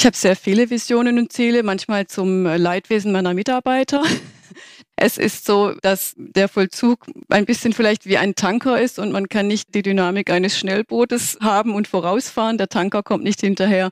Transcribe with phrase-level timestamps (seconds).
[0.00, 4.02] Ich habe sehr viele Visionen und Ziele, manchmal zum Leidwesen meiner Mitarbeiter.
[4.96, 9.30] Es ist so, dass der Vollzug ein bisschen vielleicht wie ein Tanker ist und man
[9.30, 12.58] kann nicht die Dynamik eines Schnellbootes haben und vorausfahren.
[12.58, 13.90] Der Tanker kommt nicht hinterher.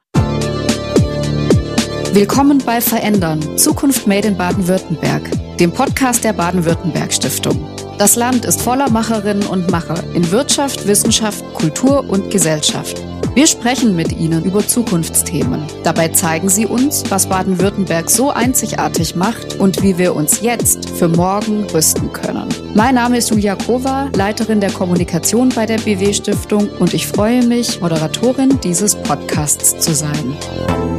[2.13, 3.57] Willkommen bei Verändern.
[3.57, 7.88] Zukunft Made in Baden-Württemberg, dem Podcast der Baden-Württemberg Stiftung.
[7.99, 13.03] Das Land ist voller Macherinnen und Macher in Wirtschaft, Wissenschaft, Kultur und Gesellschaft.
[13.35, 15.65] Wir sprechen mit Ihnen über Zukunftsthemen.
[15.83, 21.09] Dabei zeigen Sie uns, was Baden-Württemberg so einzigartig macht und wie wir uns jetzt für
[21.09, 22.49] morgen rüsten können.
[22.75, 27.45] Mein Name ist Julia Kova, Leiterin der Kommunikation bei der BW Stiftung und ich freue
[27.45, 30.98] mich, Moderatorin dieses Podcasts zu sein.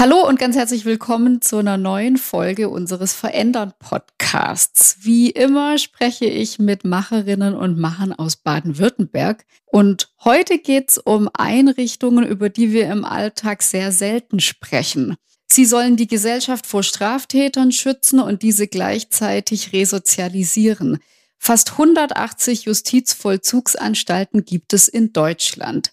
[0.00, 4.96] Hallo und ganz herzlich willkommen zu einer neuen Folge unseres Verändern Podcasts.
[5.02, 11.28] Wie immer spreche ich mit Macherinnen und Machern aus Baden-Württemberg und heute geht es um
[11.34, 15.16] Einrichtungen, über die wir im Alltag sehr selten sprechen.
[15.46, 20.98] Sie sollen die Gesellschaft vor Straftätern schützen und diese gleichzeitig resozialisieren.
[21.38, 25.92] Fast 180 Justizvollzugsanstalten gibt es in Deutschland.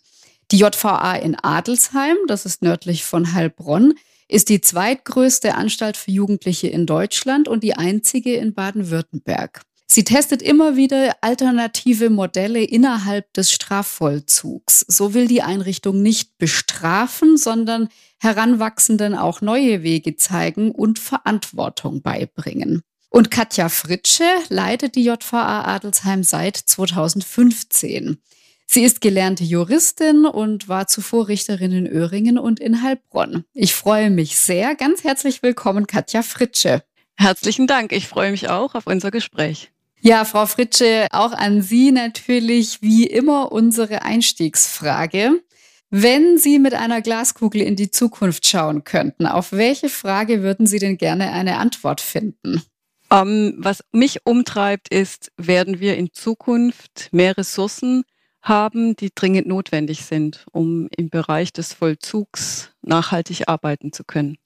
[0.52, 3.94] Die JVA in Adelsheim, das ist nördlich von Heilbronn,
[4.28, 9.62] ist die zweitgrößte Anstalt für Jugendliche in Deutschland und die einzige in Baden-Württemberg.
[9.92, 14.86] Sie testet immer wieder alternative Modelle innerhalb des Strafvollzugs.
[14.88, 22.82] So will die Einrichtung nicht bestrafen, sondern Heranwachsenden auch neue Wege zeigen und Verantwortung beibringen.
[23.10, 28.22] Und Katja Fritsche leitet die JVA Adelsheim seit 2015.
[28.72, 33.44] Sie ist gelernte Juristin und war zuvor Richterin in Öhringen und in Heilbronn.
[33.52, 34.76] Ich freue mich sehr.
[34.76, 36.84] Ganz herzlich willkommen, Katja Fritsche.
[37.18, 37.92] Herzlichen Dank.
[37.92, 39.72] Ich freue mich auch auf unser Gespräch.
[40.02, 45.42] Ja, Frau Fritsche, auch an Sie natürlich wie immer unsere Einstiegsfrage.
[45.90, 50.78] Wenn Sie mit einer Glaskugel in die Zukunft schauen könnten, auf welche Frage würden Sie
[50.78, 52.62] denn gerne eine Antwort finden?
[53.10, 58.04] Um, ähm, was mich umtreibt, ist, werden wir in Zukunft mehr Ressourcen
[58.42, 64.38] haben, die dringend notwendig sind, um im Bereich des Vollzugs nachhaltig arbeiten zu können.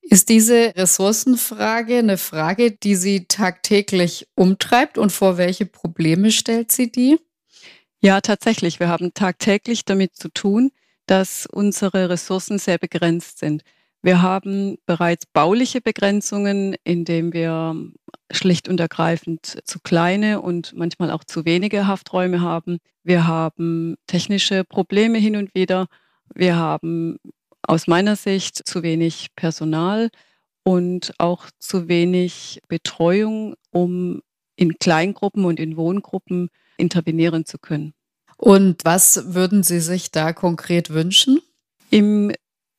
[0.00, 6.90] Ist diese Ressourcenfrage eine Frage, die Sie tagtäglich umtreibt und vor welche Probleme stellt sie
[6.90, 7.18] die?
[8.00, 8.80] Ja, tatsächlich.
[8.80, 10.72] Wir haben tagtäglich damit zu tun,
[11.06, 13.62] dass unsere Ressourcen sehr begrenzt sind.
[14.02, 17.76] Wir haben bereits bauliche Begrenzungen, indem wir
[18.32, 22.78] schlicht und ergreifend zu kleine und manchmal auch zu wenige Hafträume haben.
[23.04, 25.86] Wir haben technische Probleme hin und wieder.
[26.34, 27.18] Wir haben
[27.62, 30.10] aus meiner Sicht zu wenig Personal
[30.64, 34.20] und auch zu wenig Betreuung, um
[34.56, 37.94] in Kleingruppen und in Wohngruppen intervenieren zu können.
[38.36, 41.40] Und was würden Sie sich da konkret wünschen?
[41.90, 42.32] Im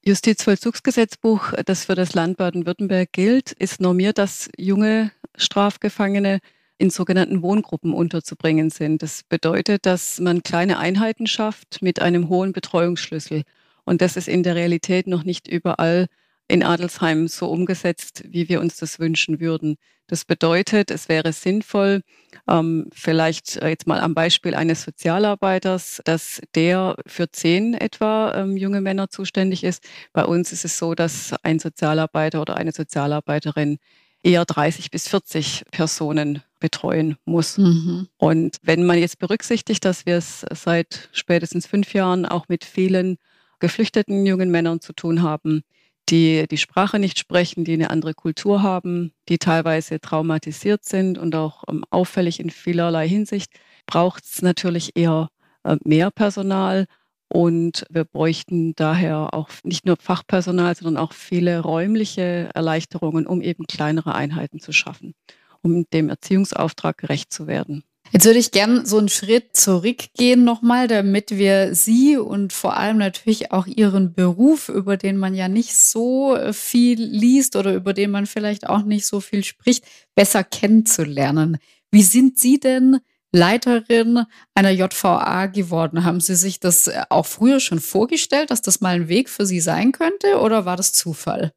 [0.06, 6.40] Justizvollzugsgesetzbuch, das für das Land Baden-Württemberg gilt, ist normiert, dass junge Strafgefangene
[6.78, 9.02] in sogenannten Wohngruppen unterzubringen sind.
[9.02, 13.44] Das bedeutet, dass man kleine Einheiten schafft mit einem hohen Betreuungsschlüssel.
[13.86, 16.08] Und das ist in der Realität noch nicht überall
[16.53, 19.78] in Adelsheim so umgesetzt, wie wir uns das wünschen würden.
[20.06, 22.03] Das bedeutet, es wäre sinnvoll,
[22.47, 28.56] ähm, vielleicht äh, jetzt mal am Beispiel eines Sozialarbeiters, dass der für zehn etwa ähm,
[28.56, 29.84] junge Männer zuständig ist.
[30.12, 33.80] Bei uns ist es so, dass ein Sozialarbeiter oder eine Sozialarbeiterin
[34.22, 37.58] eher 30 bis 40 Personen betreuen muss.
[37.58, 38.09] Mhm.
[38.18, 43.18] Und wenn man jetzt berücksichtigt, dass wir es seit spätestens fünf Jahren auch mit vielen
[43.58, 45.64] geflüchteten jungen Männern zu tun haben,
[46.09, 51.36] die die Sprache nicht sprechen, die eine andere Kultur haben, die teilweise traumatisiert sind und
[51.36, 53.52] auch ähm, auffällig in vielerlei Hinsicht,
[53.86, 55.30] braucht es natürlich eher
[55.64, 56.86] äh, mehr Personal.
[57.30, 63.66] Und wir bräuchten daher auch nicht nur Fachpersonal, sondern auch viele räumliche Erleichterungen, um eben
[63.66, 65.16] kleinere Einheiten zu schaffen,
[65.62, 67.84] um dem Erziehungsauftrag gerecht zu werden.
[68.13, 72.97] Jetzt würde ich gern so einen Schritt zurückgehen nochmal, damit wir Sie und vor allem
[72.97, 77.93] natürlich auch Ihren Beruf, über den man ja nicht so äh, viel liest oder über
[77.93, 81.58] den man vielleicht auch nicht so viel spricht, besser kennenzulernen.
[81.90, 82.99] Wie sind Sie denn
[83.32, 86.03] Leiterin einer JVA geworden?
[86.03, 89.47] Haben Sie sich das äh, auch früher schon vorgestellt, dass das mal ein Weg für
[89.47, 91.52] Sie sein könnte oder war das Zufall?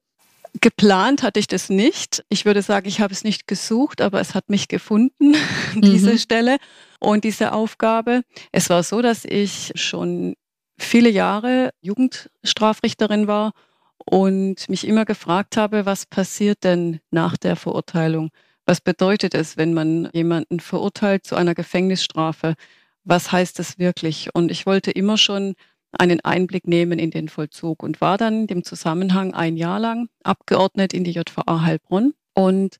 [0.60, 2.24] Geplant hatte ich das nicht.
[2.28, 5.34] Ich würde sagen, ich habe es nicht gesucht, aber es hat mich gefunden,
[5.74, 6.18] diese mhm.
[6.18, 6.56] Stelle
[7.00, 8.22] und diese Aufgabe.
[8.52, 10.34] Es war so, dass ich schon
[10.78, 13.52] viele Jahre Jugendstrafrichterin war
[13.98, 18.30] und mich immer gefragt habe, was passiert denn nach der Verurteilung?
[18.66, 22.54] Was bedeutet es, wenn man jemanden verurteilt zu einer Gefängnisstrafe?
[23.06, 24.28] was heißt das wirklich?
[24.34, 25.54] Und ich wollte immer schon
[25.92, 30.92] einen Einblick nehmen in den Vollzug und war dann dem Zusammenhang ein Jahr lang abgeordnet
[30.92, 32.76] in die JVA Heilbronn und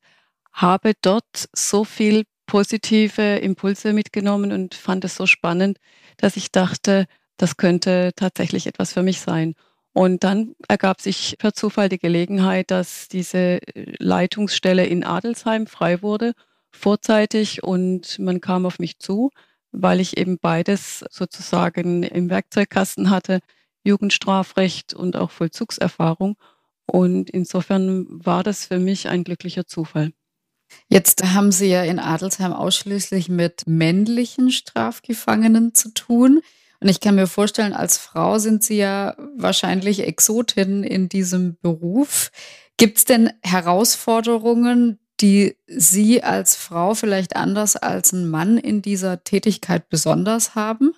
[0.52, 5.78] habe dort so viel positive Impulse mitgenommen und fand es so spannend,
[6.16, 7.06] dass ich dachte,
[7.36, 9.54] das könnte tatsächlich etwas für mich sein.
[9.92, 13.60] Und dann ergab sich per Zufall die Gelegenheit, dass diese
[13.98, 16.34] Leitungsstelle in Adelsheim frei wurde,
[16.70, 19.30] vorzeitig, und man kam auf mich zu,
[19.72, 23.40] weil ich eben beides sozusagen im Werkzeugkasten hatte,
[23.84, 26.36] Jugendstrafrecht und auch Vollzugserfahrung.
[26.86, 30.12] Und insofern war das für mich ein glücklicher Zufall.
[30.88, 36.40] Jetzt haben Sie ja in Adelsheim ausschließlich mit männlichen Strafgefangenen zu tun.
[36.80, 42.30] Und ich kann mir vorstellen, als Frau sind Sie ja wahrscheinlich Exotin in diesem Beruf.
[42.76, 49.24] Gibt es denn Herausforderungen, die Sie als Frau vielleicht anders als ein Mann in dieser
[49.24, 50.92] Tätigkeit besonders haben?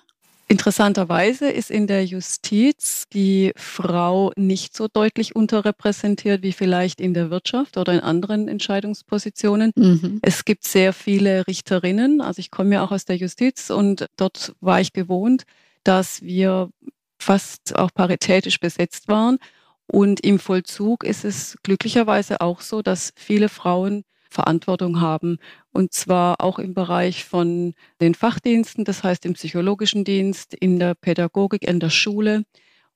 [0.51, 7.29] Interessanterweise ist in der Justiz die Frau nicht so deutlich unterrepräsentiert wie vielleicht in der
[7.29, 9.71] Wirtschaft oder in anderen Entscheidungspositionen.
[9.75, 10.19] Mhm.
[10.23, 12.19] Es gibt sehr viele Richterinnen.
[12.19, 15.43] Also ich komme ja auch aus der Justiz und dort war ich gewohnt,
[15.83, 16.71] dass wir
[17.19, 19.37] fast auch paritätisch besetzt waren.
[19.85, 25.37] Und im Vollzug ist es glücklicherweise auch so, dass viele Frauen Verantwortung haben.
[25.71, 30.95] Und zwar auch im Bereich von den Fachdiensten, das heißt im psychologischen Dienst, in der
[30.95, 32.43] Pädagogik, in der Schule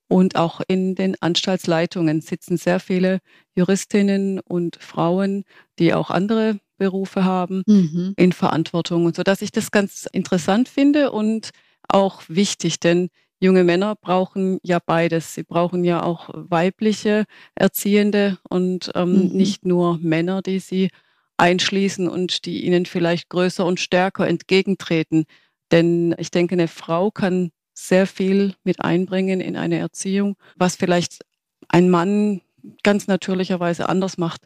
[0.08, 3.20] und auch in den Anstaltsleitungen sitzen sehr viele
[3.56, 5.44] Juristinnen und Frauen,
[5.80, 8.14] die auch andere Berufe haben, mhm.
[8.18, 9.06] in Verantwortung.
[9.06, 11.50] Und so dass ich das ganz interessant finde und
[11.88, 13.10] auch wichtig, denn
[13.40, 15.34] junge Männer brauchen ja beides.
[15.34, 17.26] Sie brauchen ja auch weibliche
[17.56, 19.36] Erziehende und ähm, mhm.
[19.36, 20.90] nicht nur Männer, die sie
[21.38, 25.26] einschließen und die ihnen vielleicht größer und stärker entgegentreten.
[25.72, 31.26] Denn ich denke, eine Frau kann sehr viel mit einbringen in eine Erziehung, was vielleicht
[31.70, 32.42] ein Mann
[32.84, 34.42] ganz natürlicherweise anders macht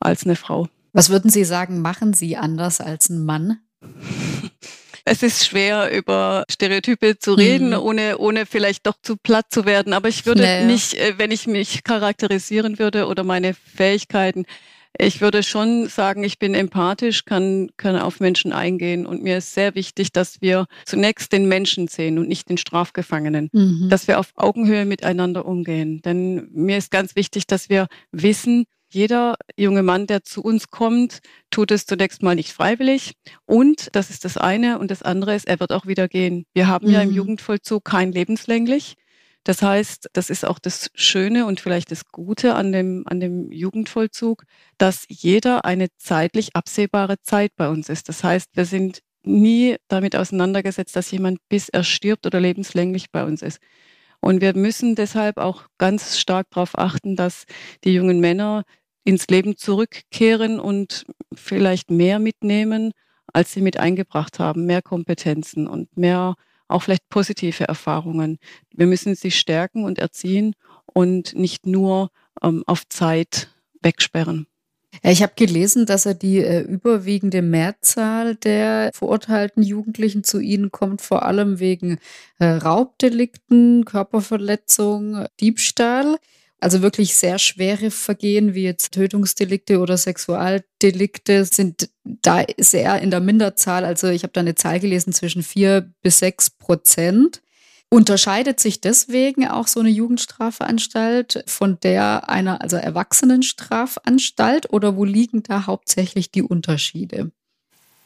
[0.00, 0.68] als eine Frau.
[0.92, 3.60] Was würden Sie sagen, machen Sie anders als ein Mann?
[5.06, 7.78] Es ist schwer, über Stereotype zu reden, mhm.
[7.78, 9.92] ohne, ohne vielleicht doch zu platt zu werden.
[9.92, 10.64] Aber ich würde naja.
[10.64, 14.46] nicht, äh, wenn ich mich charakterisieren würde oder meine Fähigkeiten,
[14.98, 19.54] ich würde schon sagen, ich bin empathisch, kann, kann auf Menschen eingehen und mir ist
[19.54, 23.88] sehr wichtig, dass wir zunächst den Menschen sehen und nicht den Strafgefangenen, mhm.
[23.90, 26.00] dass wir auf Augenhöhe miteinander umgehen.
[26.02, 31.18] Denn mir ist ganz wichtig, dass wir wissen, jeder junge Mann, der zu uns kommt,
[31.50, 33.14] tut es zunächst mal nicht freiwillig.
[33.44, 34.78] Und das ist das eine.
[34.78, 36.46] Und das andere ist, er wird auch wieder gehen.
[36.54, 36.92] Wir haben mhm.
[36.92, 37.16] ja im mhm.
[37.16, 38.94] Jugendvollzug kein lebenslänglich.
[39.44, 43.52] Das heißt, das ist auch das Schöne und vielleicht das Gute an dem, an dem
[43.52, 44.44] Jugendvollzug,
[44.78, 48.08] dass jeder eine zeitlich absehbare Zeit bei uns ist.
[48.08, 53.24] Das heißt, wir sind nie damit auseinandergesetzt, dass jemand bis er stirbt oder lebenslänglich bei
[53.24, 53.58] uns ist.
[54.20, 57.44] Und wir müssen deshalb auch ganz stark darauf achten, dass
[57.84, 58.64] die jungen Männer
[59.04, 61.04] ins Leben zurückkehren und
[61.34, 62.92] vielleicht mehr mitnehmen,
[63.34, 66.36] als sie mit eingebracht haben, mehr Kompetenzen und mehr
[66.68, 68.38] auch vielleicht positive Erfahrungen.
[68.72, 70.54] Wir müssen sie stärken und erziehen
[70.86, 72.10] und nicht nur
[72.42, 73.48] ähm, auf Zeit
[73.82, 74.46] wegsperren.
[75.02, 81.02] Ich habe gelesen, dass er die äh, überwiegende Mehrzahl der verurteilten Jugendlichen zu Ihnen kommt,
[81.02, 81.98] vor allem wegen
[82.38, 86.16] äh, Raubdelikten, Körperverletzung, Diebstahl.
[86.64, 93.20] Also wirklich sehr schwere Vergehen wie jetzt Tötungsdelikte oder Sexualdelikte sind da sehr in der
[93.20, 93.84] Minderzahl.
[93.84, 97.42] Also ich habe da eine Zahl gelesen zwischen vier bis sechs Prozent.
[97.90, 105.42] Unterscheidet sich deswegen auch so eine Jugendstrafanstalt von der einer, also Erwachsenenstrafanstalt oder wo liegen
[105.42, 107.30] da hauptsächlich die Unterschiede?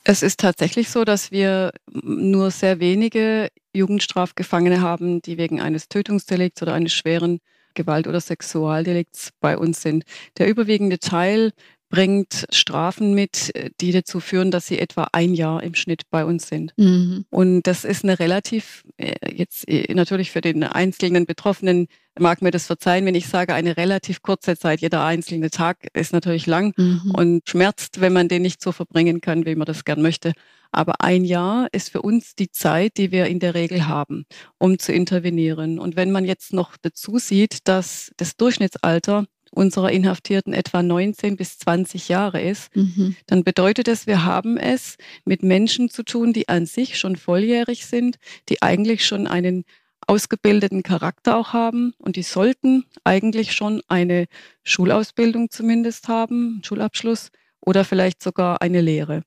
[0.02, 6.60] Es ist tatsächlich so, dass wir nur sehr wenige Jugendstrafgefangene haben, die wegen eines Tötungsdelikts
[6.60, 7.38] oder eines schweren
[7.74, 10.04] Gewalt- oder Sexualdelikts bei uns sind.
[10.38, 11.52] Der überwiegende Teil
[11.88, 16.48] bringt Strafen mit, die dazu führen, dass sie etwa ein Jahr im Schnitt bei uns
[16.48, 16.72] sind.
[16.76, 17.24] Mhm.
[17.30, 22.50] Und das ist eine relativ, äh, jetzt äh, natürlich für den einzelnen Betroffenen mag mir
[22.50, 24.80] das verzeihen, wenn ich sage, eine relativ kurze Zeit.
[24.80, 27.12] Jeder einzelne Tag ist natürlich lang mhm.
[27.14, 30.32] und schmerzt, wenn man den nicht so verbringen kann, wie man das gern möchte.
[30.70, 34.26] Aber ein Jahr ist für uns die Zeit, die wir in der Regel haben,
[34.58, 35.78] um zu intervenieren.
[35.78, 41.58] Und wenn man jetzt noch dazu sieht, dass das Durchschnittsalter unserer Inhaftierten etwa 19 bis
[41.58, 43.16] 20 Jahre ist, mhm.
[43.26, 47.86] dann bedeutet es, wir haben es mit Menschen zu tun, die an sich schon volljährig
[47.86, 48.16] sind,
[48.48, 49.64] die eigentlich schon einen
[50.06, 54.26] ausgebildeten Charakter auch haben und die sollten eigentlich schon eine
[54.64, 59.22] Schulausbildung zumindest haben, Schulabschluss oder vielleicht sogar eine Lehre.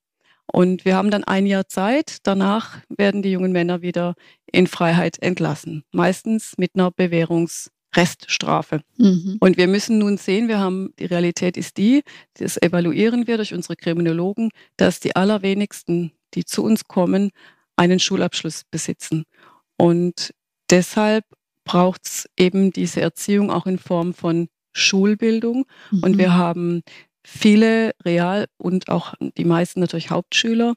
[0.51, 2.17] Und wir haben dann ein Jahr Zeit.
[2.23, 4.15] Danach werden die jungen Männer wieder
[4.51, 5.85] in Freiheit entlassen.
[5.93, 6.91] Meistens mit einer
[7.91, 8.81] Bewährungsreststrafe.
[8.97, 9.37] Mhm.
[9.39, 12.03] Und wir müssen nun sehen, wir haben, die Realität ist die,
[12.35, 17.31] das evaluieren wir durch unsere Kriminologen, dass die allerwenigsten, die zu uns kommen,
[17.75, 19.25] einen Schulabschluss besitzen.
[19.77, 20.33] Und
[20.69, 21.25] deshalb
[21.63, 25.65] braucht es eben diese Erziehung auch in Form von Schulbildung.
[25.91, 26.03] Mhm.
[26.03, 26.83] Und wir haben
[27.23, 30.73] viele Real- und auch die meisten natürlich Hauptschüler,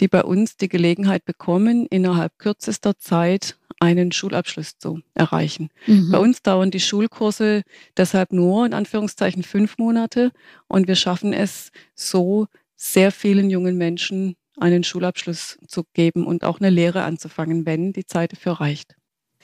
[0.00, 5.70] die bei uns die Gelegenheit bekommen, innerhalb kürzester Zeit einen Schulabschluss zu erreichen.
[5.86, 6.12] Mhm.
[6.12, 7.62] Bei uns dauern die Schulkurse
[7.96, 10.30] deshalb nur in Anführungszeichen fünf Monate
[10.68, 12.46] und wir schaffen es so
[12.76, 18.06] sehr vielen jungen Menschen einen Schulabschluss zu geben und auch eine Lehre anzufangen, wenn die
[18.06, 18.94] Zeit dafür reicht.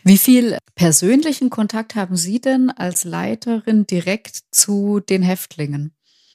[0.04, 5.92] Wie viel persönlichen Kontakt haben Sie denn als Leiterin direkt zu den Häftlingen?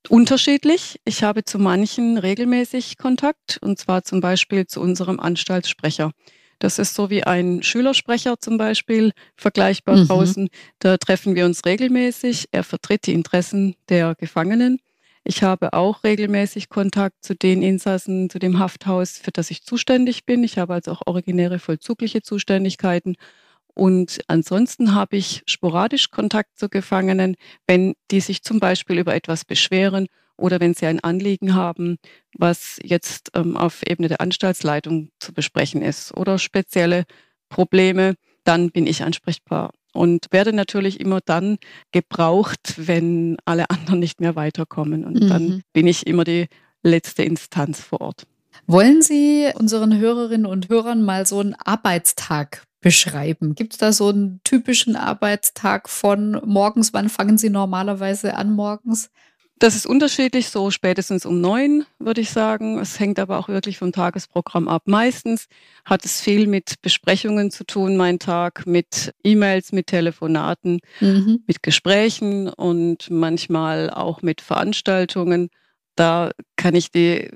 [0.09, 0.99] Unterschiedlich.
[1.05, 6.11] Ich habe zu manchen regelmäßig Kontakt, und zwar zum Beispiel zu unserem Anstaltssprecher.
[6.59, 10.07] Das ist so wie ein Schülersprecher zum Beispiel, vergleichbar mhm.
[10.07, 10.49] draußen.
[10.79, 12.47] Da treffen wir uns regelmäßig.
[12.51, 14.79] Er vertritt die Interessen der Gefangenen.
[15.25, 20.25] Ich habe auch regelmäßig Kontakt zu den Insassen, zu dem Hafthaus, für das ich zuständig
[20.25, 20.43] bin.
[20.43, 23.15] Ich habe also auch originäre vollzugliche Zuständigkeiten.
[23.75, 27.35] Und ansonsten habe ich sporadisch Kontakt zu Gefangenen,
[27.67, 31.97] wenn die sich zum Beispiel über etwas beschweren oder wenn sie ein Anliegen haben,
[32.37, 37.05] was jetzt ähm, auf Ebene der Anstaltsleitung zu besprechen ist oder spezielle
[37.49, 41.57] Probleme, dann bin ich ansprechbar und werde natürlich immer dann
[41.91, 45.05] gebraucht, wenn alle anderen nicht mehr weiterkommen.
[45.05, 45.27] Und mhm.
[45.29, 46.47] dann bin ich immer die
[46.81, 48.23] letzte Instanz vor Ort.
[48.67, 53.55] Wollen Sie unseren Hörerinnen und Hörern mal so einen Arbeitstag beschreiben?
[53.55, 56.93] Gibt es da so einen typischen Arbeitstag von morgens?
[56.93, 59.09] Wann fangen Sie normalerweise an morgens?
[59.59, 62.79] Das ist unterschiedlich, so spätestens um neun, würde ich sagen.
[62.79, 64.83] Es hängt aber auch wirklich vom Tagesprogramm ab.
[64.87, 65.47] Meistens
[65.85, 71.43] hat es viel mit Besprechungen zu tun, mein Tag, mit E-Mails, mit Telefonaten, mhm.
[71.47, 75.49] mit Gesprächen und manchmal auch mit Veranstaltungen.
[75.95, 77.29] Da kann ich die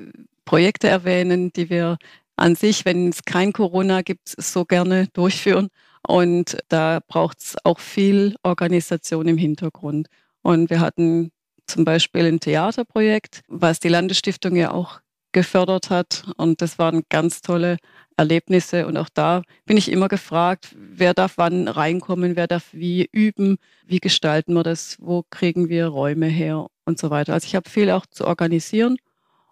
[0.44, 1.98] Projekte erwähnen, die wir
[2.38, 5.70] an sich, wenn es kein Corona gibt, so gerne durchführen.
[6.08, 10.08] Und da braucht es auch viel Organisation im Hintergrund.
[10.41, 11.32] Und wir hatten
[11.65, 15.01] zum Beispiel ein Theaterprojekt, was die Landesstiftung ja auch
[15.34, 16.24] gefördert hat.
[16.38, 17.77] Und das waren ganz tolle
[18.15, 18.88] Erlebnisse.
[18.88, 23.58] Und auch da bin ich immer gefragt, wer darf wann reinkommen, wer darf wie üben,
[23.86, 27.34] wie gestalten wir das, wo kriegen wir Räume her und so weiter.
[27.34, 28.98] Also ich habe viel auch zu organisieren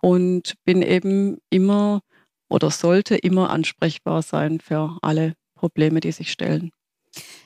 [0.01, 2.01] und bin eben immer
[2.49, 6.71] oder sollte immer ansprechbar sein für alle Probleme, die sich stellen.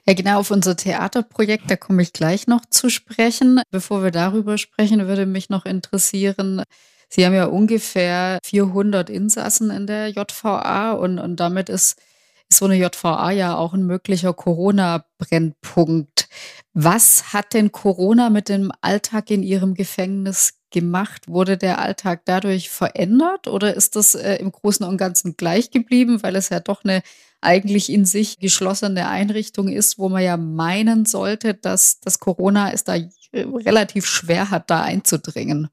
[0.06, 3.62] Ja, genau, auf unser Theaterprojekt, da komme ich gleich noch zu sprechen.
[3.70, 6.63] Bevor wir darüber sprechen, würde mich noch interessieren,
[7.12, 12.00] Sie haben ja ungefähr 400 Insassen in der JVA und, und damit ist,
[12.50, 16.29] ist so eine JVA ja auch ein möglicher Corona-Brennpunkt.
[16.74, 21.27] Was hat denn Corona mit dem Alltag in Ihrem Gefängnis gemacht?
[21.27, 26.21] Wurde der Alltag dadurch verändert oder ist das äh, im Großen und Ganzen gleich geblieben,
[26.23, 27.01] weil es ja doch eine
[27.41, 32.83] eigentlich in sich geschlossene Einrichtung ist, wo man ja meinen sollte, dass das Corona es
[32.83, 35.69] da äh, relativ schwer hat, da einzudringen?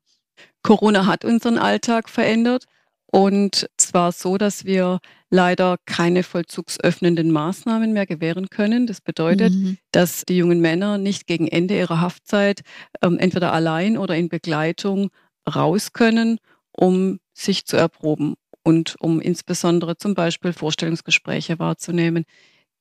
[0.62, 2.66] Corona hat unseren Alltag verändert.
[3.12, 5.00] Und zwar so, dass wir
[5.30, 8.86] leider keine vollzugsöffnenden Maßnahmen mehr gewähren können.
[8.86, 9.78] Das bedeutet, mhm.
[9.90, 12.62] dass die jungen Männer nicht gegen Ende ihrer Haftzeit
[13.02, 15.10] ähm, entweder allein oder in Begleitung
[15.52, 16.38] raus können,
[16.72, 22.24] um sich zu erproben und um insbesondere zum Beispiel Vorstellungsgespräche wahrzunehmen.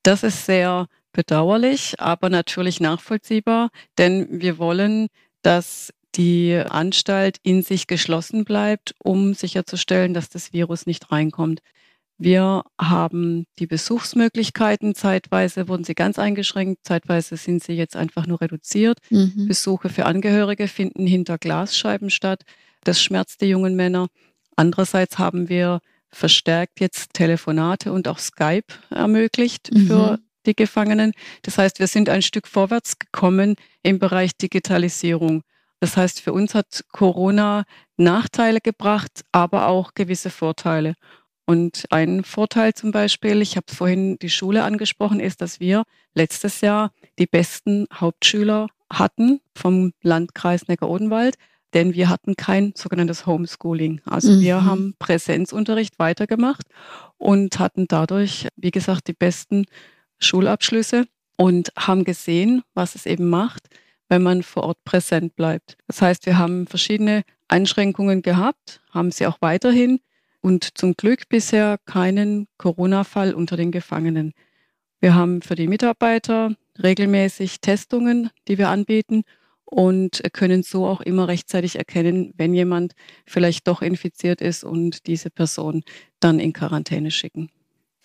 [0.03, 5.07] Das ist sehr bedauerlich, aber natürlich nachvollziehbar, denn wir wollen,
[5.41, 11.61] dass die Anstalt in sich geschlossen bleibt, um sicherzustellen, dass das Virus nicht reinkommt.
[12.17, 14.95] Wir haben die Besuchsmöglichkeiten.
[14.95, 18.99] Zeitweise wurden sie ganz eingeschränkt, zeitweise sind sie jetzt einfach nur reduziert.
[19.09, 19.47] Mhm.
[19.47, 22.43] Besuche für Angehörige finden hinter Glasscheiben statt.
[22.83, 24.07] Das schmerzt die jungen Männer.
[24.55, 29.87] Andererseits haben wir verstärkt jetzt Telefonate und auch Skype ermöglicht mhm.
[29.87, 31.11] für die Gefangenen.
[31.41, 35.41] Das heißt, wir sind ein Stück vorwärts gekommen im Bereich Digitalisierung.
[35.81, 37.65] Das heißt, für uns hat Corona
[37.97, 40.93] Nachteile gebracht, aber auch gewisse Vorteile.
[41.45, 45.83] Und ein Vorteil zum Beispiel, ich habe vorhin die Schule angesprochen, ist, dass wir
[46.15, 51.35] letztes Jahr die besten Hauptschüler hatten vom Landkreis Neckar-Odenwald,
[51.73, 54.01] denn wir hatten kein sogenanntes Homeschooling.
[54.05, 54.41] Also mhm.
[54.41, 56.65] wir haben Präsenzunterricht weitergemacht
[57.17, 59.65] und hatten dadurch, wie gesagt, die besten
[60.17, 61.05] Schulabschlüsse
[61.37, 63.67] und haben gesehen, was es eben macht,
[64.07, 65.77] wenn man vor Ort präsent bleibt.
[65.87, 69.99] Das heißt, wir haben verschiedene Einschränkungen gehabt, haben sie auch weiterhin.
[70.45, 74.33] Und zum Glück bisher keinen Corona-Fall unter den Gefangenen.
[74.99, 79.23] Wir haben für die Mitarbeiter regelmäßig Testungen, die wir anbieten
[79.63, 82.93] und können so auch immer rechtzeitig erkennen, wenn jemand
[83.25, 85.81] vielleicht doch infiziert ist und diese Person
[86.19, 87.49] dann in Quarantäne schicken.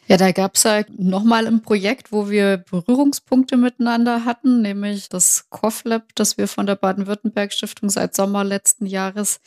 [0.07, 5.51] Ja, da gab es ja nochmal ein Projekt, wo wir Berührungspunkte miteinander hatten, nämlich das
[5.51, 9.41] COFLab, das wir von der Baden-Württemberg-Stiftung seit Sommer letzten Jahres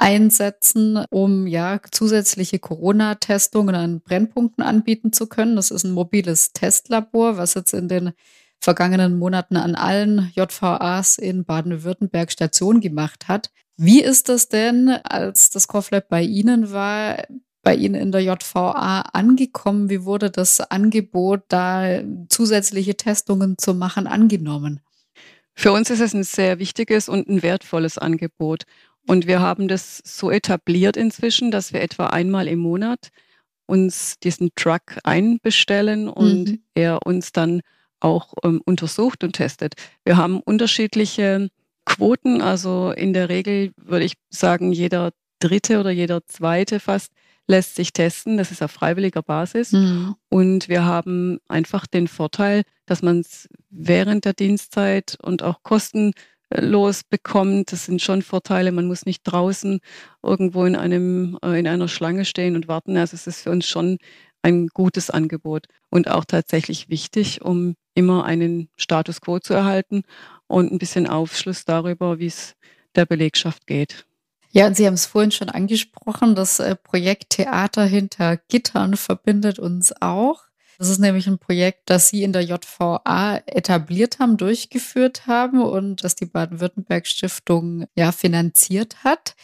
[0.00, 5.56] einsetzen, um ja zusätzliche Corona-Testungen an Brennpunkten anbieten zu können.
[5.56, 8.12] Das ist ein mobiles Testlabor, was jetzt in den
[8.60, 13.50] vergangenen Monaten an allen JVAs in Baden-Württemberg Station gemacht hat.
[13.76, 17.22] Wie ist das denn, als das COFLab bei Ihnen war,
[17.62, 19.90] bei Ihnen in der JVA angekommen?
[19.90, 24.80] Wie wurde das Angebot, da zusätzliche Testungen zu machen, angenommen?
[25.54, 28.64] Für uns ist es ein sehr wichtiges und ein wertvolles Angebot.
[29.10, 33.08] Und wir haben das so etabliert inzwischen, dass wir etwa einmal im Monat
[33.66, 36.62] uns diesen Truck einbestellen und mhm.
[36.76, 37.62] er uns dann
[37.98, 39.74] auch ähm, untersucht und testet.
[40.04, 41.48] Wir haben unterschiedliche
[41.84, 47.10] Quoten, also in der Regel würde ich sagen, jeder dritte oder jeder zweite fast
[47.48, 48.36] lässt sich testen.
[48.36, 49.72] Das ist auf freiwilliger Basis.
[49.72, 50.14] Mhm.
[50.28, 56.14] Und wir haben einfach den Vorteil, dass man es während der Dienstzeit und auch kostenlos
[57.08, 57.72] bekommt.
[57.72, 58.72] Das sind schon Vorteile.
[58.72, 59.80] Man muss nicht draußen
[60.22, 62.96] irgendwo in einem, äh, in einer Schlange stehen und warten.
[62.96, 63.98] Also es ist für uns schon
[64.42, 70.02] ein gutes Angebot und auch tatsächlich wichtig, um immer einen Status quo zu erhalten
[70.46, 72.54] und ein bisschen Aufschluss darüber, wie es
[72.94, 74.06] der Belegschaft geht.
[74.52, 79.60] Ja, und Sie haben es vorhin schon angesprochen, das äh, Projekt Theater hinter Gittern verbindet
[79.60, 80.49] uns auch.
[80.80, 86.02] Das ist nämlich ein Projekt, das Sie in der JVA etabliert haben, durchgeführt haben und
[86.02, 89.34] das die Baden-Württemberg Stiftung ja finanziert hat.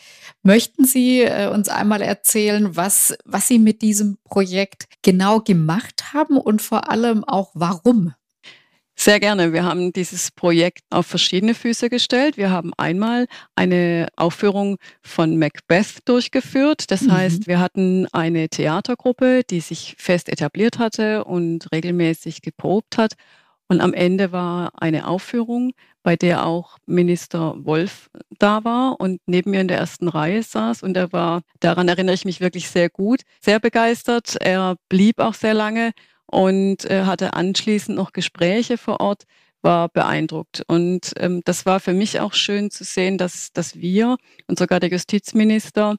[0.43, 6.39] Möchten Sie äh, uns einmal erzählen, was, was Sie mit diesem Projekt genau gemacht haben
[6.39, 8.15] und vor allem auch warum?
[8.99, 9.53] Sehr gerne.
[9.53, 12.39] Wir haben dieses Projekt auf verschiedene Füße gestellt.
[12.39, 16.91] Wir haben einmal eine Aufführung von Macbeth durchgeführt.
[16.91, 17.13] Das mhm.
[17.13, 23.13] heißt, wir hatten eine Theatergruppe, die sich fest etabliert hatte und regelmäßig geprobt hat.
[23.69, 29.51] Und am Ende war eine Aufführung, bei der auch Minister Wolf da war und neben
[29.51, 30.83] mir in der ersten Reihe saß.
[30.83, 34.37] Und er war, daran erinnere ich mich wirklich sehr gut, sehr begeistert.
[34.41, 35.93] Er blieb auch sehr lange
[36.27, 39.25] und äh, hatte anschließend noch Gespräche vor Ort,
[39.63, 40.63] war beeindruckt.
[40.67, 44.81] Und ähm, das war für mich auch schön zu sehen, dass, dass wir und sogar
[44.81, 45.97] der Justizminister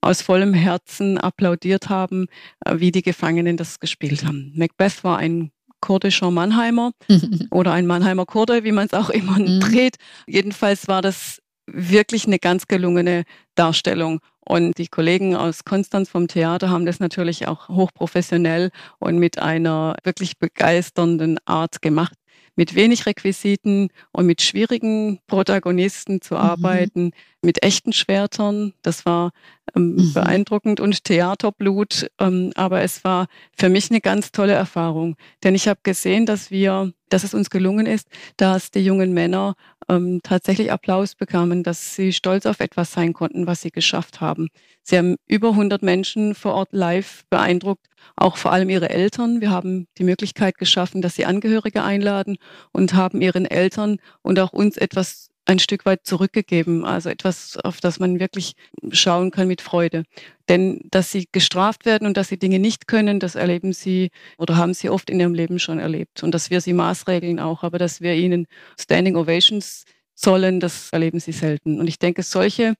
[0.00, 2.26] aus vollem Herzen applaudiert haben,
[2.64, 4.52] äh, wie die Gefangenen das gespielt haben.
[4.54, 6.92] Macbeth war ein kurdischer Mannheimer
[7.50, 9.60] oder ein Mannheimer Kurde, wie man es auch immer mhm.
[9.60, 9.96] dreht.
[10.26, 14.20] Jedenfalls war das wirklich eine ganz gelungene Darstellung.
[14.48, 19.94] Und die Kollegen aus Konstanz vom Theater haben das natürlich auch hochprofessionell und mit einer
[20.04, 22.14] wirklich begeisternden Art gemacht
[22.58, 26.40] mit wenig Requisiten und mit schwierigen Protagonisten zu mhm.
[26.40, 28.72] arbeiten, mit echten Schwertern.
[28.82, 29.30] Das war
[29.76, 30.12] ähm, mhm.
[30.12, 32.10] beeindruckend und Theaterblut.
[32.18, 36.50] Ähm, aber es war für mich eine ganz tolle Erfahrung, denn ich habe gesehen, dass
[36.50, 38.08] wir, dass es uns gelungen ist,
[38.38, 39.54] dass die jungen Männer
[39.88, 44.48] ähm, tatsächlich Applaus bekamen, dass sie stolz auf etwas sein konnten, was sie geschafft haben.
[44.82, 49.40] Sie haben über 100 Menschen vor Ort live beeindruckt, auch vor allem ihre Eltern.
[49.40, 52.36] Wir haben die Möglichkeit geschaffen, dass sie Angehörige einladen
[52.72, 57.80] und haben ihren Eltern und auch uns etwas ein Stück weit zurückgegeben, also etwas, auf
[57.80, 58.52] das man wirklich
[58.92, 60.04] schauen kann mit Freude.
[60.48, 64.56] Denn dass sie gestraft werden und dass sie Dinge nicht können, das erleben sie oder
[64.56, 66.22] haben sie oft in ihrem Leben schon erlebt.
[66.22, 68.46] Und dass wir sie maßregeln auch, aber dass wir ihnen
[68.78, 69.84] Standing Ovations
[70.14, 71.80] zollen, das erleben sie selten.
[71.80, 72.74] Und ich denke, solche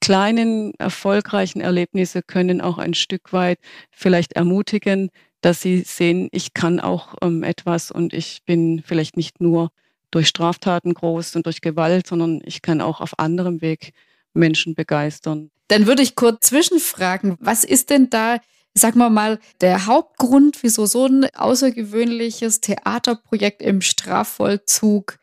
[0.00, 3.58] kleinen, erfolgreichen Erlebnisse können auch ein Stück weit
[3.90, 5.08] vielleicht ermutigen,
[5.40, 9.70] dass sie sehen, ich kann auch ähm, etwas und ich bin vielleicht nicht nur
[10.14, 13.92] durch Straftaten groß und durch Gewalt, sondern ich kann auch auf anderem Weg
[14.32, 15.50] Menschen begeistern.
[15.68, 18.38] Dann würde ich kurz zwischenfragen, was ist denn da,
[18.74, 25.18] sagen wir mal, der Hauptgrund, wieso so ein außergewöhnliches Theaterprojekt im Strafvollzug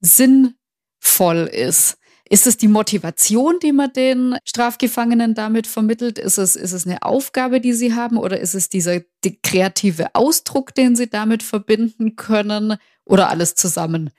[0.00, 1.98] sinnvoll ist?
[2.28, 6.18] Ist es die Motivation, die man den Strafgefangenen damit vermittelt?
[6.18, 8.16] Ist es, ist es eine Aufgabe, die sie haben?
[8.16, 12.78] Oder ist es dieser die kreative Ausdruck, den sie damit verbinden können?
[13.04, 14.10] Oder alles zusammen?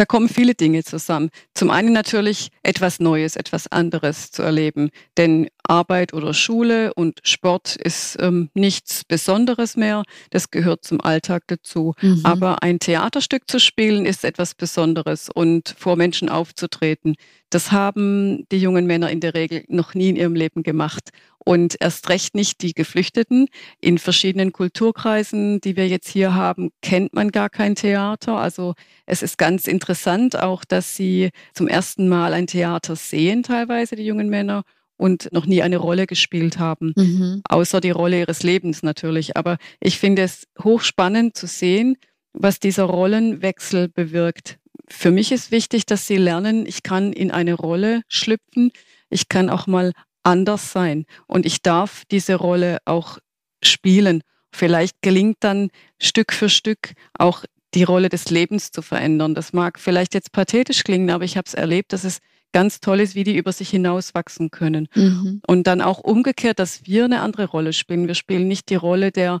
[0.00, 1.28] Da kommen viele Dinge zusammen.
[1.52, 4.88] Zum einen natürlich etwas Neues, etwas anderes zu erleben.
[5.18, 10.04] Denn Arbeit oder Schule und Sport ist ähm, nichts Besonderes mehr.
[10.30, 11.92] Das gehört zum Alltag dazu.
[12.00, 12.22] Mhm.
[12.24, 17.16] Aber ein Theaterstück zu spielen ist etwas Besonderes und vor Menschen aufzutreten.
[17.50, 21.10] Das haben die jungen Männer in der Regel noch nie in ihrem Leben gemacht.
[21.50, 23.48] Und erst recht nicht die Geflüchteten.
[23.80, 28.36] In verschiedenen Kulturkreisen, die wir jetzt hier haben, kennt man gar kein Theater.
[28.36, 33.96] Also es ist ganz interessant auch, dass sie zum ersten Mal ein Theater sehen, teilweise
[33.96, 34.62] die jungen Männer
[34.96, 37.42] und noch nie eine Rolle gespielt haben, mhm.
[37.48, 39.36] außer die Rolle ihres Lebens natürlich.
[39.36, 41.96] Aber ich finde es hochspannend zu sehen,
[42.32, 44.60] was dieser Rollenwechsel bewirkt.
[44.86, 48.70] Für mich ist wichtig, dass sie lernen, ich kann in eine Rolle schlüpfen,
[49.08, 49.90] ich kann auch mal
[50.22, 53.18] anders sein und ich darf diese Rolle auch
[53.62, 54.22] spielen.
[54.52, 59.34] Vielleicht gelingt dann Stück für Stück auch die Rolle des Lebens zu verändern.
[59.34, 62.18] Das mag vielleicht jetzt pathetisch klingen, aber ich habe es erlebt, dass es
[62.52, 64.88] ganz toll ist, wie die über sich hinauswachsen können.
[64.94, 65.40] Mhm.
[65.46, 68.08] Und dann auch umgekehrt, dass wir eine andere Rolle spielen.
[68.08, 69.40] Wir spielen nicht die Rolle der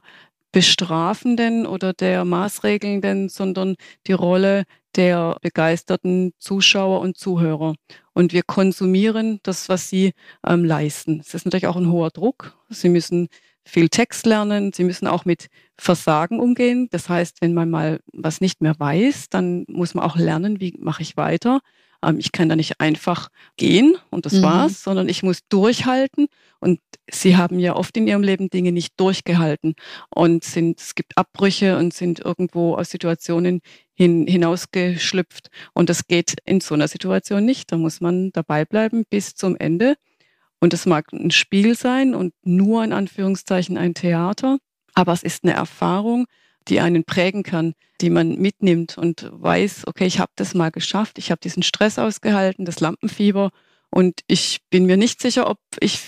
[0.52, 4.64] Bestrafenden oder der Maßregelnden, sondern die Rolle
[4.96, 7.74] der begeisterten Zuschauer und Zuhörer.
[8.20, 10.12] Und wir konsumieren das, was sie
[10.46, 11.20] ähm, leisten.
[11.20, 12.54] Es ist natürlich auch ein hoher Druck.
[12.68, 13.28] Sie müssen
[13.64, 14.74] viel Text lernen.
[14.74, 15.46] Sie müssen auch mit
[15.78, 16.88] Versagen umgehen.
[16.90, 20.76] Das heißt, wenn man mal was nicht mehr weiß, dann muss man auch lernen, wie
[20.78, 21.62] mache ich weiter.
[22.02, 24.42] Ähm, ich kann da nicht einfach gehen und das mhm.
[24.42, 26.28] war's, sondern ich muss durchhalten.
[26.60, 29.74] Und sie haben ja oft in ihrem Leben Dinge nicht durchgehalten
[30.14, 33.60] und sind, es gibt Abbrüche und sind irgendwo aus Situationen
[33.94, 35.48] hin, hinausgeschlüpft.
[35.74, 37.72] Und das geht in so einer Situation nicht.
[37.72, 39.96] Da muss man dabei bleiben bis zum Ende.
[40.60, 44.58] Und es mag ein Spiel sein und nur in Anführungszeichen ein Theater,
[44.94, 46.26] aber es ist eine Erfahrung,
[46.70, 51.18] die einen prägen kann, die man mitnimmt und weiß, okay, ich habe das mal geschafft,
[51.18, 53.50] ich habe diesen Stress ausgehalten, das Lampenfieber
[53.90, 56.00] und ich bin mir nicht sicher, ob ich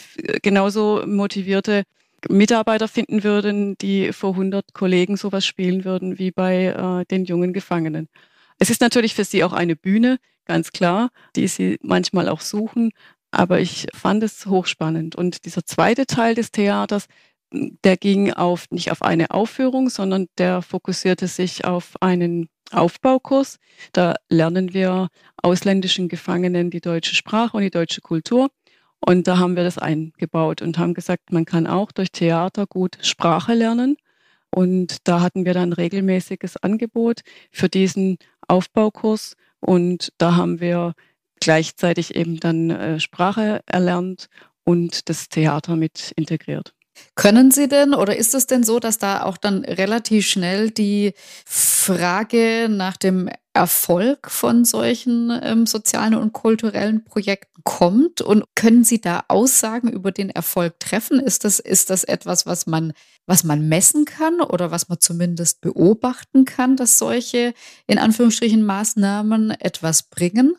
[0.43, 1.83] genauso motivierte
[2.29, 7.53] Mitarbeiter finden würde, die vor 100 Kollegen sowas spielen würden wie bei äh, den jungen
[7.53, 8.09] Gefangenen.
[8.59, 12.93] Es ist natürlich für sie auch eine Bühne, ganz klar, die sie manchmal auch suchen,
[13.33, 15.17] aber ich fand es hochspannend.
[15.17, 17.07] Und dieser zweite Teil des Theaters,
[17.53, 23.59] der ging auf, nicht auf eine Aufführung, sondern der fokussierte sich auf einen Aufbaukurs.
[23.93, 25.09] Da lernen wir
[25.43, 28.49] ausländischen Gefangenen die deutsche Sprache und die deutsche Kultur.
[29.05, 32.99] Und da haben wir das eingebaut und haben gesagt, man kann auch durch Theater gut
[33.03, 33.97] Sprache lernen.
[34.55, 39.35] Und da hatten wir dann regelmäßiges Angebot für diesen Aufbaukurs.
[39.61, 40.95] Und da haben wir
[41.41, 44.29] gleichzeitig eben dann äh, Sprache erlernt
[44.65, 46.75] und das Theater mit integriert.
[47.15, 51.13] Können Sie denn oder ist es denn so, dass da auch dann relativ schnell die
[51.45, 58.23] Frage nach dem Erfolg von solchen ähm, sozialen und kulturellen Projekten kommt?
[58.23, 61.21] Und können Sie da Aussagen über den Erfolg treffen?
[61.21, 62.93] Ist das, ist das etwas, was man,
[63.27, 67.53] was man messen kann oder was man zumindest beobachten kann, dass solche
[67.87, 70.57] in Anführungsstrichen Maßnahmen etwas bringen?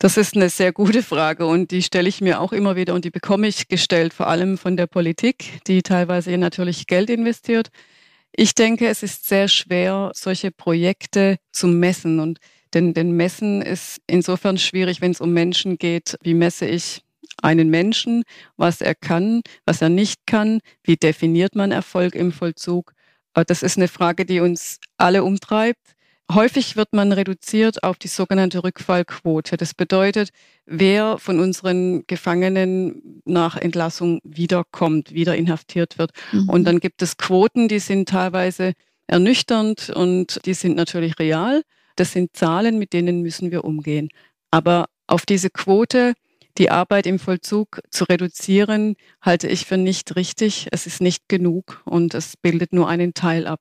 [0.00, 3.04] Das ist eine sehr gute Frage und die stelle ich mir auch immer wieder und
[3.04, 7.70] die bekomme ich gestellt, vor allem von der Politik, die teilweise natürlich Geld investiert.
[8.30, 12.38] Ich denke, es ist sehr schwer, solche Projekte zu messen und
[12.74, 16.16] denn, denn Messen ist insofern schwierig, wenn es um Menschen geht.
[16.22, 17.02] Wie messe ich
[17.42, 18.22] einen Menschen,
[18.56, 20.60] was er kann, was er nicht kann?
[20.84, 22.92] Wie definiert man Erfolg im Vollzug?
[23.34, 25.96] Äh, das ist eine Frage, die uns alle umtreibt.
[26.30, 29.56] Häufig wird man reduziert auf die sogenannte Rückfallquote.
[29.56, 30.28] Das bedeutet,
[30.66, 36.10] wer von unseren Gefangenen nach Entlassung wiederkommt, wieder inhaftiert wird.
[36.32, 36.48] Mhm.
[36.50, 38.74] Und dann gibt es Quoten, die sind teilweise
[39.06, 41.62] ernüchternd und die sind natürlich real.
[41.96, 44.10] Das sind Zahlen, mit denen müssen wir umgehen.
[44.50, 46.12] Aber auf diese Quote,
[46.58, 50.68] die Arbeit im Vollzug zu reduzieren, halte ich für nicht richtig.
[50.72, 53.60] Es ist nicht genug und es bildet nur einen Teil ab.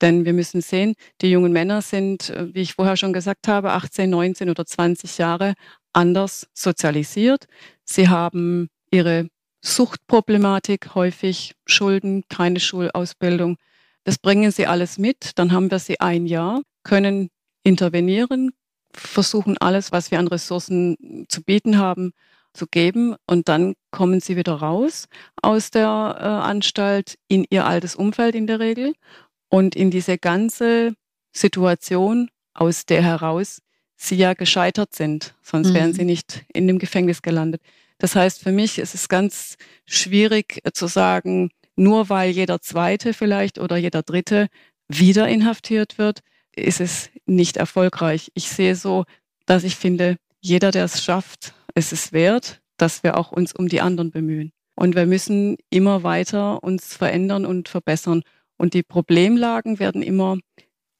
[0.00, 3.72] Denn wir müssen sehen, die jungen Männer sind, äh, wie ich vorher schon gesagt habe,
[3.72, 5.54] 18, 19 oder 20 Jahre
[5.92, 7.46] anders sozialisiert.
[7.84, 9.28] Sie haben ihre
[9.60, 13.56] Suchtproblematik häufig, Schulden, keine Schulausbildung.
[14.04, 15.32] Das bringen sie alles mit.
[15.36, 17.28] Dann haben wir sie ein Jahr, können
[17.64, 18.52] intervenieren,
[18.92, 22.12] versuchen alles, was wir an Ressourcen zu bieten haben,
[22.54, 23.16] zu geben.
[23.26, 25.06] Und dann kommen sie wieder raus
[25.42, 28.94] aus der äh, Anstalt in ihr altes Umfeld in der Regel
[29.48, 30.94] und in diese ganze
[31.32, 33.62] Situation, aus der heraus
[33.96, 35.74] sie ja gescheitert sind, sonst mhm.
[35.74, 37.62] wären sie nicht in dem Gefängnis gelandet.
[37.98, 43.12] Das heißt, für mich ist es ganz schwierig äh, zu sagen, nur weil jeder Zweite
[43.12, 44.48] vielleicht oder jeder Dritte
[44.88, 46.20] wieder inhaftiert wird,
[46.54, 48.30] ist es nicht erfolgreich.
[48.34, 49.04] Ich sehe so,
[49.46, 53.68] dass ich finde, jeder, der es schafft, ist es wert, dass wir auch uns um
[53.68, 54.52] die anderen bemühen.
[54.74, 58.22] Und wir müssen immer weiter uns verändern und verbessern.
[58.58, 60.38] Und die Problemlagen werden immer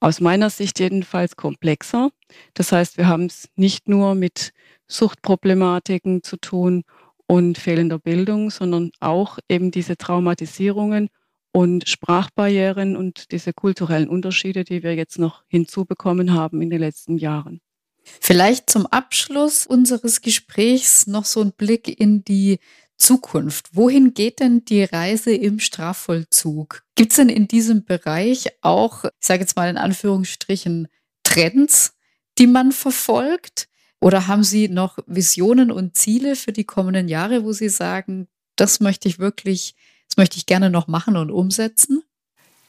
[0.00, 2.10] aus meiner Sicht jedenfalls komplexer.
[2.54, 4.52] Das heißt, wir haben es nicht nur mit
[4.86, 6.84] Suchtproblematiken zu tun
[7.26, 11.10] und fehlender Bildung, sondern auch eben diese Traumatisierungen
[11.52, 17.18] und Sprachbarrieren und diese kulturellen Unterschiede, die wir jetzt noch hinzubekommen haben in den letzten
[17.18, 17.60] Jahren.
[18.20, 22.58] Vielleicht zum Abschluss unseres Gesprächs noch so ein Blick in die
[22.98, 23.70] Zukunft.
[23.72, 26.82] Wohin geht denn die Reise im Strafvollzug?
[26.94, 30.88] Gibt es denn in diesem Bereich auch, ich sage jetzt mal in Anführungsstrichen,
[31.22, 31.94] Trends,
[32.38, 33.68] die man verfolgt?
[34.00, 38.80] Oder haben Sie noch Visionen und Ziele für die kommenden Jahre, wo Sie sagen, das
[38.80, 39.74] möchte ich wirklich,
[40.08, 42.02] das möchte ich gerne noch machen und umsetzen?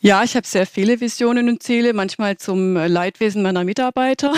[0.01, 4.33] Ja, ich habe sehr viele Visionen und Ziele, manchmal zum Leidwesen meiner Mitarbeiter.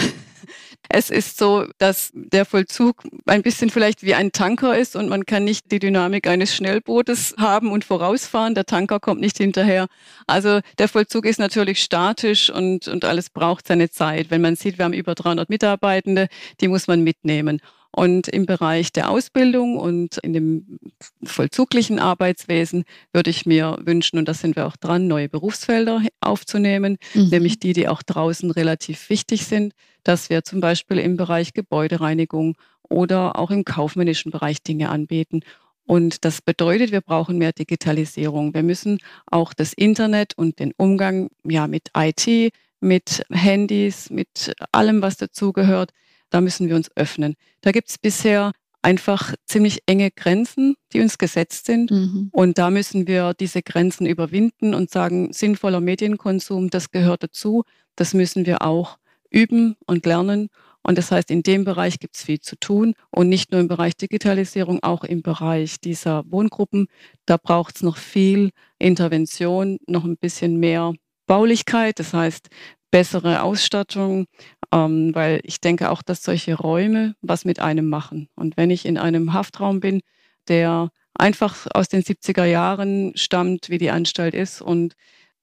[0.89, 5.25] Es ist so, dass der Vollzug ein bisschen vielleicht wie ein Tanker ist und man
[5.25, 8.55] kann nicht die Dynamik eines Schnellbootes haben und vorausfahren.
[8.55, 9.87] Der Tanker kommt nicht hinterher.
[10.27, 14.31] Also der Vollzug ist natürlich statisch und, und alles braucht seine Zeit.
[14.31, 16.27] Wenn man sieht, wir haben über 300 Mitarbeitende,
[16.59, 17.61] die muss man mitnehmen.
[17.93, 20.79] Und im Bereich der Ausbildung und in dem
[21.23, 26.97] vollzuglichen Arbeitswesen würde ich mir wünschen, und da sind wir auch dran, neue Berufsfelder aufzunehmen,
[27.13, 27.27] mhm.
[27.27, 29.73] nämlich die, die auch draußen relativ wichtig sind,
[30.03, 32.55] dass wir zum Beispiel im Bereich Gebäudereinigung
[32.87, 35.41] oder auch im kaufmännischen Bereich Dinge anbieten.
[35.85, 38.53] Und das bedeutet, wir brauchen mehr Digitalisierung.
[38.53, 45.01] Wir müssen auch das Internet und den Umgang ja, mit IT, mit Handys, mit allem,
[45.01, 45.91] was dazugehört,
[46.31, 47.35] da müssen wir uns öffnen.
[47.61, 51.91] Da gibt es bisher einfach ziemlich enge Grenzen, die uns gesetzt sind.
[51.91, 52.29] Mhm.
[52.31, 57.63] Und da müssen wir diese Grenzen überwinden und sagen, sinnvoller Medienkonsum, das gehört dazu.
[57.95, 58.97] Das müssen wir auch
[59.29, 60.49] üben und lernen.
[60.83, 63.67] Und das heißt, in dem Bereich gibt es viel zu tun und nicht nur im
[63.67, 66.87] Bereich Digitalisierung, auch im Bereich dieser Wohngruppen.
[67.27, 70.93] Da braucht es noch viel Intervention, noch ein bisschen mehr
[71.27, 71.99] Baulichkeit.
[71.99, 72.49] Das heißt,
[72.89, 74.25] bessere Ausstattung,
[74.73, 78.29] ähm, weil ich denke auch, dass solche Räume was mit einem machen.
[78.35, 80.01] Und wenn ich in einem Haftraum bin,
[80.47, 84.93] der einfach aus den 70er Jahren stammt, wie die Anstalt ist und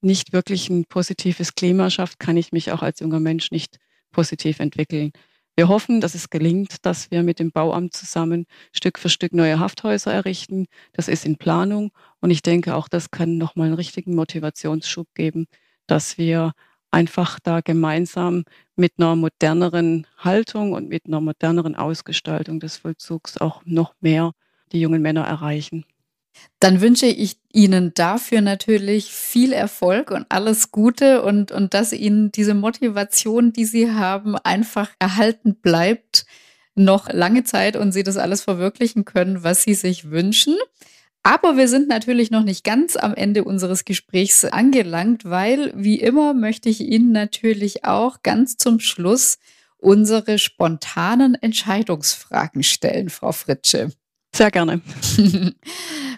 [0.01, 3.77] nicht wirklich ein positives Klima schafft, kann ich mich auch als junger Mensch nicht
[4.11, 5.11] positiv entwickeln.
[5.55, 9.59] Wir hoffen, dass es gelingt, dass wir mit dem Bauamt zusammen Stück für Stück neue
[9.59, 10.67] Hafthäuser errichten.
[10.93, 15.47] Das ist in Planung und ich denke auch, das kann nochmal einen richtigen Motivationsschub geben,
[15.85, 16.53] dass wir
[16.91, 18.43] einfach da gemeinsam
[18.75, 24.31] mit einer moderneren Haltung und mit einer moderneren Ausgestaltung des Vollzugs auch noch mehr
[24.71, 25.85] die jungen Männer erreichen.
[26.59, 32.31] Dann wünsche ich Ihnen dafür natürlich viel Erfolg und alles Gute und, und dass Ihnen
[32.31, 36.25] diese Motivation, die Sie haben, einfach erhalten bleibt,
[36.75, 40.55] noch lange Zeit und Sie das alles verwirklichen können, was Sie sich wünschen.
[41.29, 46.33] Aber wir sind natürlich noch nicht ganz am Ende unseres Gesprächs angelangt, weil wie immer
[46.33, 49.37] möchte ich Ihnen natürlich auch ganz zum Schluss
[49.77, 53.91] unsere spontanen Entscheidungsfragen stellen, Frau Fritsche.
[54.33, 54.81] Sehr gerne.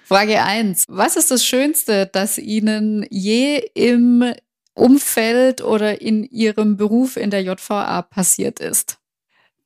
[0.06, 0.86] Frage 1.
[0.88, 4.34] Was ist das Schönste, das Ihnen je im
[4.76, 9.01] Umfeld oder in Ihrem Beruf in der JVA passiert ist?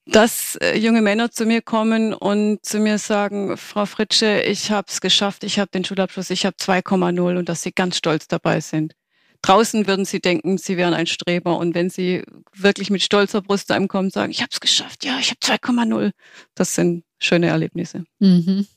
[0.05, 4.87] Dass äh, junge Männer zu mir kommen und zu mir sagen, Frau Fritsche, ich habe
[4.89, 8.59] es geschafft, ich habe den Schulabschluss, ich habe 2,0 und dass sie ganz stolz dabei
[8.61, 8.93] sind.
[9.41, 13.67] Draußen würden sie denken, sie wären ein Streber und wenn sie wirklich mit stolzer Brust
[13.67, 16.11] zu einem kommen, sagen, ich habe es geschafft, ja, ich habe 2,0,
[16.55, 18.05] das sind schöne Erlebnisse.
[18.19, 18.67] Mhm.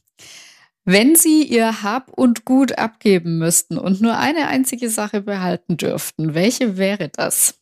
[0.91, 6.33] Wenn Sie Ihr Hab und Gut abgeben müssten und nur eine einzige Sache behalten dürften,
[6.33, 7.61] welche wäre das?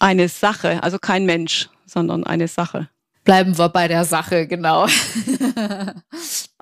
[0.00, 2.88] Eine Sache, also kein Mensch, sondern eine Sache.
[3.24, 4.86] Bleiben wir bei der Sache, genau.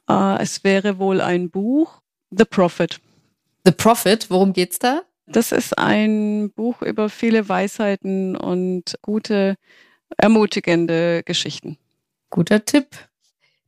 [0.08, 3.00] uh, es wäre wohl ein Buch, The Prophet.
[3.64, 5.02] The Prophet, worum geht's da?
[5.26, 9.56] Das ist ein Buch über viele Weisheiten und gute,
[10.16, 11.78] ermutigende Geschichten.
[12.30, 12.88] Guter Tipp.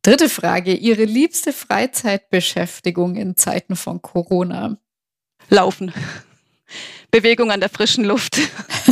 [0.03, 0.75] Dritte Frage.
[0.75, 4.77] Ihre liebste Freizeitbeschäftigung in Zeiten von Corona?
[5.49, 5.93] Laufen.
[7.13, 8.39] Bewegung an der frischen Luft.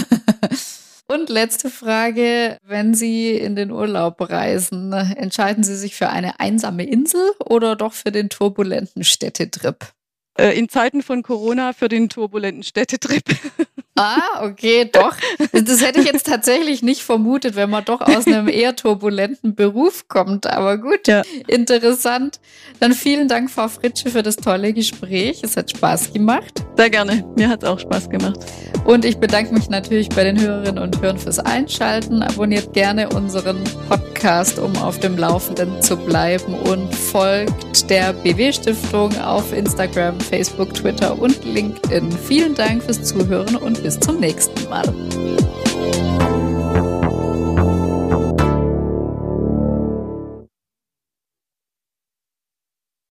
[1.10, 6.84] Und letzte Frage, wenn Sie in den Urlaub reisen, entscheiden Sie sich für eine einsame
[6.84, 9.92] Insel oder doch für den turbulenten Städtetrip?
[10.38, 13.24] Äh, in Zeiten von Corona für den turbulenten Städtetrip.
[13.96, 15.14] Ah, okay, doch.
[15.52, 20.08] Das hätte ich jetzt tatsächlich nicht vermutet, wenn man doch aus einem eher turbulenten Beruf
[20.08, 20.46] kommt.
[20.46, 21.20] Aber gut, ja.
[21.48, 22.40] interessant.
[22.78, 25.42] Dann vielen Dank, Frau Fritsche, für das tolle Gespräch.
[25.42, 26.64] Es hat Spaß gemacht.
[26.78, 27.26] Sehr gerne.
[27.36, 28.40] Mir hat es auch Spaß gemacht.
[28.86, 32.22] Und ich bedanke mich natürlich bei den Hörerinnen und Hörern fürs Einschalten.
[32.22, 39.14] Abonniert gerne unseren Podcast, um auf dem Laufenden zu bleiben und folgt der BW Stiftung
[39.18, 42.12] auf Instagram, Facebook, Twitter und LinkedIn.
[42.12, 44.92] Vielen Dank fürs Zuhören und bis zum nächsten Mal.